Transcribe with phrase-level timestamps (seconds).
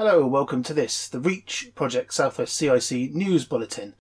[0.00, 3.94] Hello, welcome to this, the REACH Project Southwest CIC News Bulletin.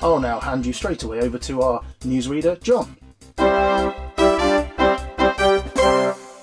[0.00, 2.96] I'll now hand you straight away over to our newsreader, John.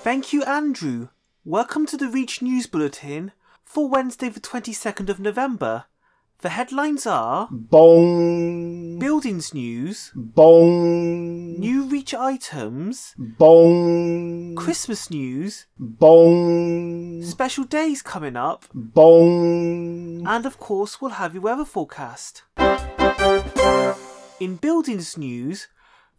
[0.04, 1.08] Thank you, Andrew.
[1.44, 3.32] Welcome to the Reach News Bulletin
[3.64, 5.86] for Wednesday, the 22nd of November.
[6.42, 17.62] The headlines are Bong, Buildings News, bong, New Reach Items, bong, Christmas News, bong, Special
[17.62, 20.26] Days coming up, bong.
[20.26, 22.42] and of course, we'll have your weather forecast.
[24.40, 25.68] In Buildings News,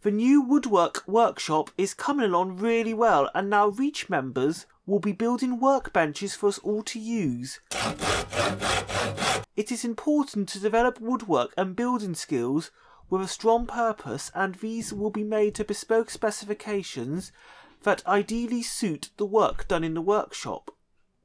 [0.04, 5.12] the new woodwork workshop is coming along really well, and now Reach members will be
[5.12, 7.58] building workbenches for us all to use.
[9.56, 12.70] It is important to develop woodwork and building skills
[13.08, 17.32] with a strong purpose, and these will be made to bespoke specifications
[17.84, 20.70] that ideally suit the work done in the workshop.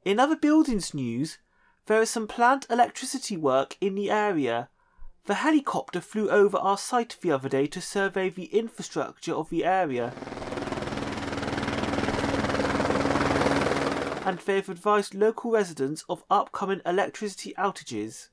[0.06, 1.36] In other buildings news,
[1.84, 4.70] there is some plant electricity work in the area.
[5.26, 9.64] The helicopter flew over our site the other day to survey the infrastructure of the
[9.64, 10.14] area.
[14.24, 18.28] And they've advised local residents of upcoming electricity outages.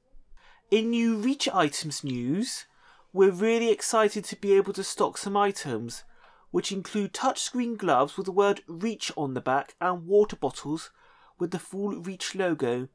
[0.71, 2.65] In new Reach Items news,
[3.11, 6.03] we're really excited to be able to stock some items,
[6.51, 10.91] which include touchscreen gloves with the word Reach on the back and water bottles
[11.37, 12.87] with the full Reach logo.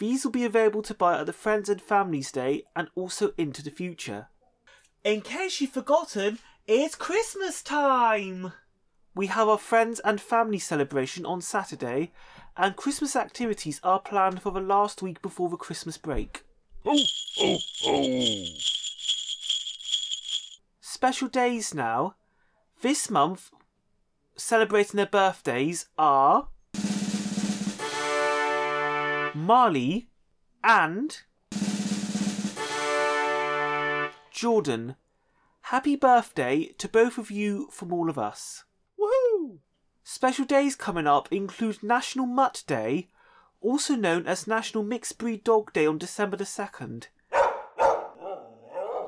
[0.00, 3.62] These will be available to buy at the Friends and Families Day and also into
[3.62, 4.28] the future.
[5.04, 8.54] In case you've forgotten, it's Christmas time!
[9.14, 12.12] We have our Friends and Family celebration on Saturday,
[12.56, 16.44] and Christmas activities are planned for the last week before the Christmas break.
[16.86, 17.02] Oh,
[17.38, 18.44] oh, oh.
[20.80, 22.14] Special days now.
[22.80, 23.50] This month,
[24.34, 26.48] celebrating their birthdays are
[29.34, 30.08] Marley
[30.64, 31.22] and
[34.30, 34.96] Jordan.
[35.62, 38.64] Happy birthday to both of you from all of us.
[38.98, 39.58] Woohoo!
[40.02, 43.08] Special days coming up include National Mutt Day,
[43.60, 47.06] also known as National Mixed Breed Dog Day on December the 2nd.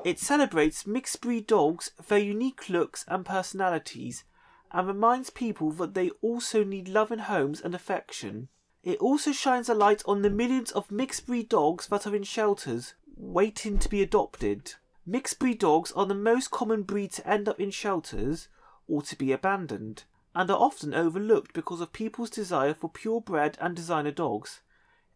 [0.05, 4.25] It celebrates mixed breed dogs, their unique looks and personalities,
[4.71, 8.49] and reminds people that they also need loving homes and affection.
[8.83, 12.23] It also shines a light on the millions of mixed breed dogs that are in
[12.23, 14.73] shelters, waiting to be adopted.
[15.05, 18.49] Mixed breed dogs are the most common breed to end up in shelters
[18.87, 20.03] or to be abandoned,
[20.35, 24.61] and are often overlooked because of people's desire for purebred and designer dogs.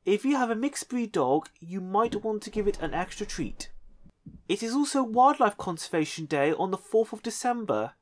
[0.06, 3.26] If you have a mixed breed dog, you might want to give it an extra
[3.26, 3.70] treat.
[4.48, 7.94] It is also Wildlife Conservation Day on the 4th of December.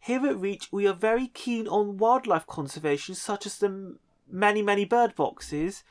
[0.00, 3.96] Here at Reach, we are very keen on wildlife conservation, such as the
[4.30, 5.84] many, many bird boxes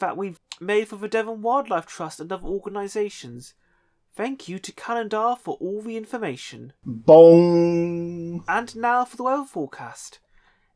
[0.00, 3.54] that we've made for the Devon Wildlife Trust and other organisations.
[4.14, 6.72] Thank you to Calendarr for all the information.
[6.84, 8.44] Bong.
[8.48, 10.18] And now for the weather forecast.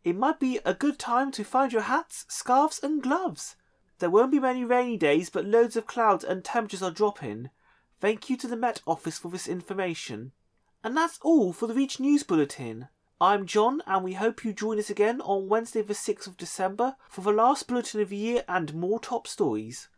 [0.05, 3.57] It might be a good time to find your hats, scarves, and gloves.
[3.99, 7.51] There won't be many rainy days, but loads of clouds and temperatures are dropping.
[8.01, 10.33] Thank you to the Met Office for this information.
[10.83, 12.89] And that's all for the Reach News Bulletin.
[13.23, 16.97] I'm John, and we hope you join us again on Wednesday, the 6th of December,
[17.09, 19.89] for the last bulletin of the year and more top stories.